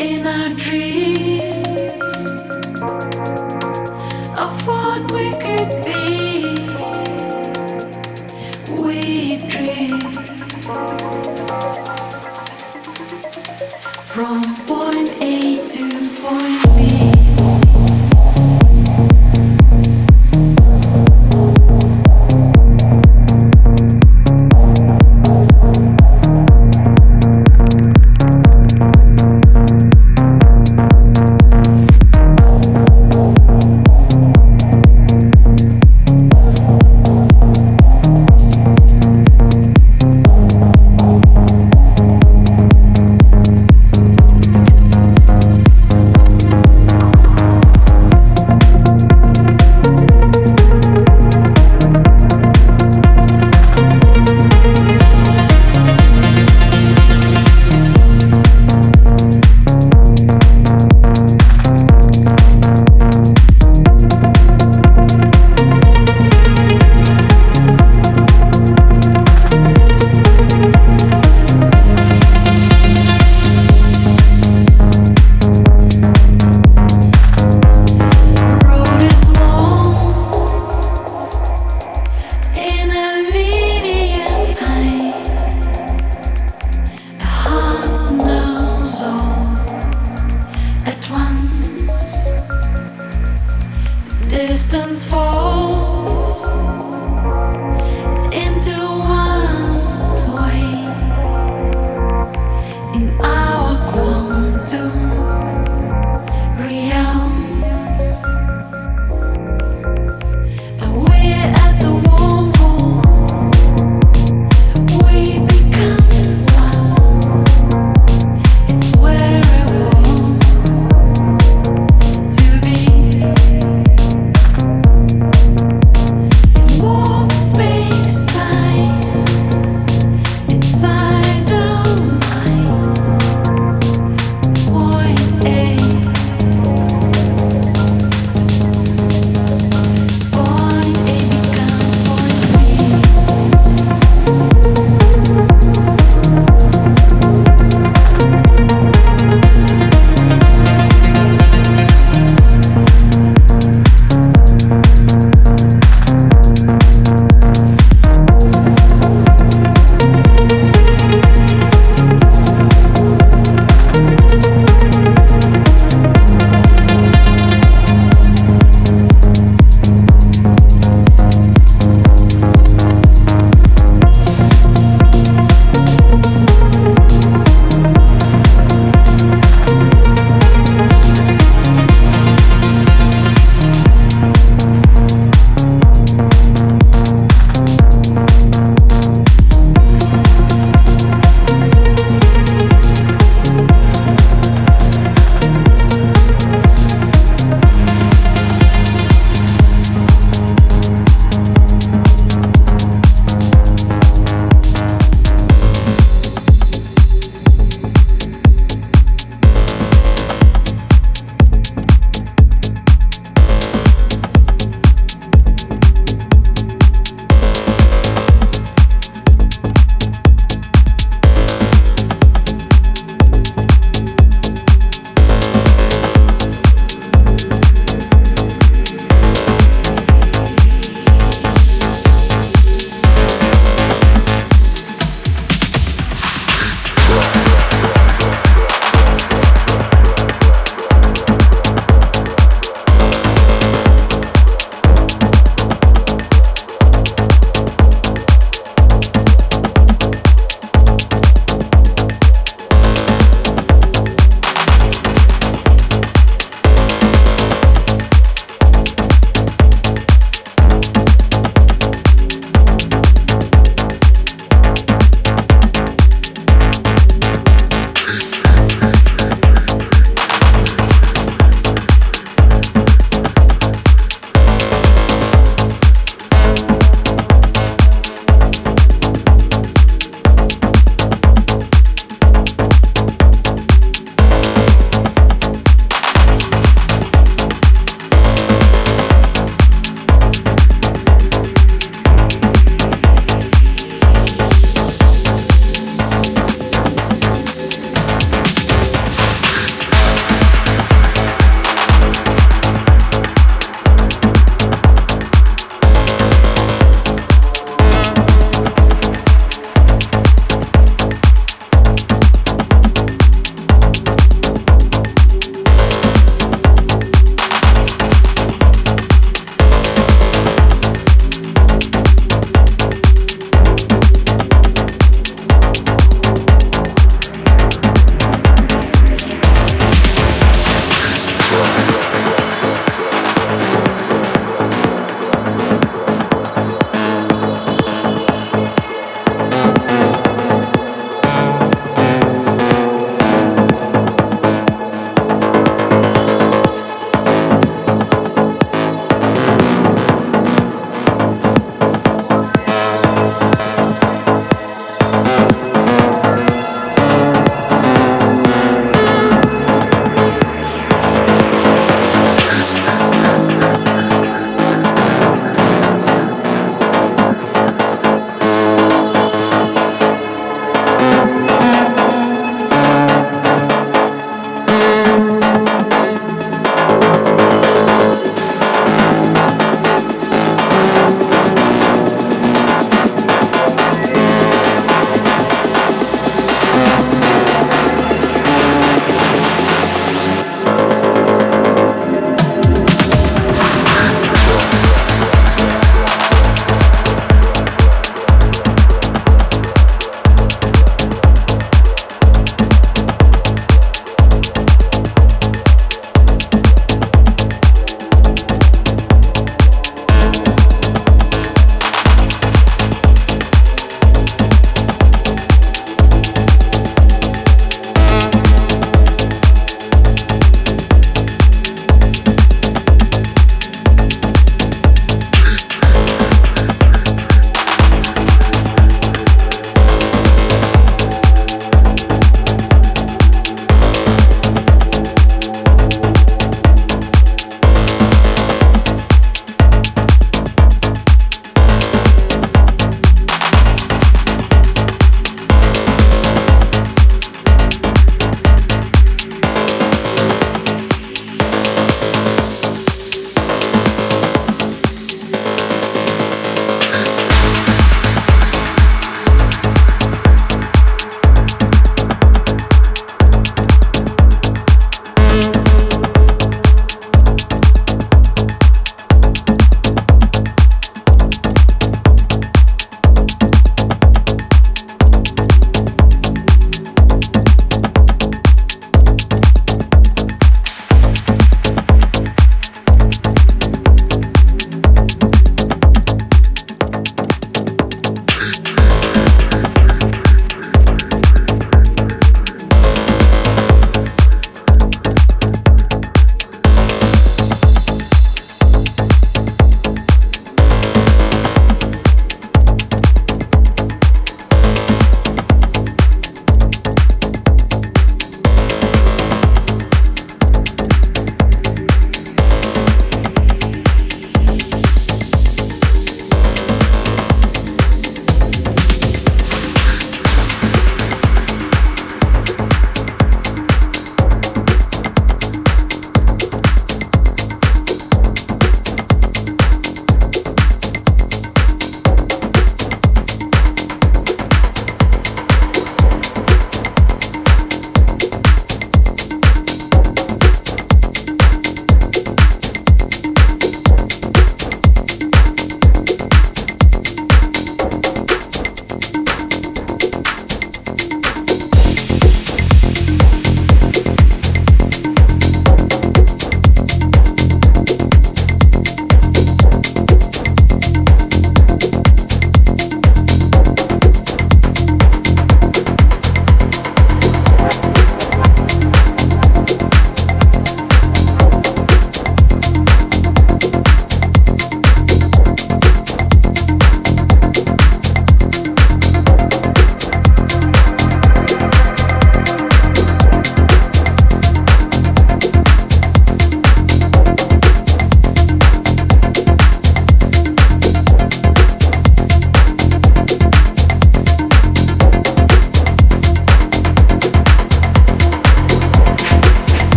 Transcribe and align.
in 0.00 0.26
our 0.26 0.48
dreams. 0.54 1.19